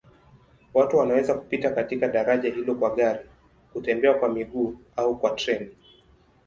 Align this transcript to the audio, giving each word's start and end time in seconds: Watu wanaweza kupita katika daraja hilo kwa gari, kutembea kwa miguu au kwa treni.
Watu 0.73 0.97
wanaweza 0.97 1.33
kupita 1.33 1.69
katika 1.71 2.07
daraja 2.07 2.49
hilo 2.53 2.75
kwa 2.75 2.95
gari, 2.95 3.29
kutembea 3.73 4.13
kwa 4.13 4.29
miguu 4.29 4.77
au 4.95 5.19
kwa 5.19 5.29
treni. 5.31 5.75